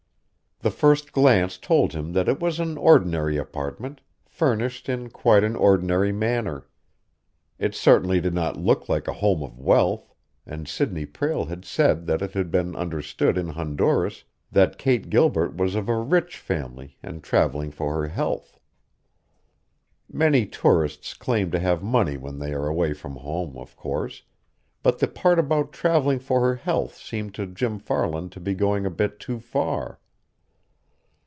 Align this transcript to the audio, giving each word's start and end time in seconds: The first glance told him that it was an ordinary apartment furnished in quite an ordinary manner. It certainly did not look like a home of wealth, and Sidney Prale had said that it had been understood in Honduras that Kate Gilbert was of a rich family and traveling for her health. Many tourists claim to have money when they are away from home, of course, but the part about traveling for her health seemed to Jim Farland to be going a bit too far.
The 0.63 0.69
first 0.69 1.11
glance 1.11 1.57
told 1.57 1.93
him 1.93 2.13
that 2.13 2.29
it 2.29 2.39
was 2.39 2.59
an 2.59 2.77
ordinary 2.77 3.35
apartment 3.37 3.99
furnished 4.27 4.87
in 4.89 5.09
quite 5.09 5.43
an 5.43 5.55
ordinary 5.55 6.11
manner. 6.11 6.67
It 7.57 7.73
certainly 7.73 8.21
did 8.21 8.35
not 8.35 8.57
look 8.61 8.87
like 8.87 9.07
a 9.07 9.13
home 9.13 9.41
of 9.41 9.57
wealth, 9.59 10.13
and 10.45 10.67
Sidney 10.67 11.07
Prale 11.07 11.45
had 11.45 11.65
said 11.65 12.05
that 12.05 12.21
it 12.21 12.33
had 12.33 12.51
been 12.51 12.75
understood 12.75 13.39
in 13.39 13.47
Honduras 13.49 14.23
that 14.51 14.77
Kate 14.77 15.09
Gilbert 15.09 15.55
was 15.55 15.73
of 15.73 15.89
a 15.89 15.97
rich 15.97 16.37
family 16.37 16.95
and 17.01 17.23
traveling 17.23 17.71
for 17.71 17.95
her 17.99 18.07
health. 18.09 18.59
Many 20.13 20.45
tourists 20.45 21.15
claim 21.15 21.49
to 21.49 21.59
have 21.59 21.81
money 21.81 22.17
when 22.17 22.37
they 22.37 22.53
are 22.53 22.67
away 22.67 22.93
from 22.93 23.15
home, 23.15 23.57
of 23.57 23.75
course, 23.75 24.21
but 24.83 24.99
the 24.99 25.07
part 25.07 25.39
about 25.39 25.73
traveling 25.73 26.19
for 26.19 26.41
her 26.41 26.57
health 26.57 26.97
seemed 26.97 27.33
to 27.33 27.47
Jim 27.47 27.79
Farland 27.79 28.31
to 28.33 28.39
be 28.39 28.53
going 28.53 28.85
a 28.85 28.91
bit 28.91 29.19
too 29.19 29.39
far. 29.39 29.97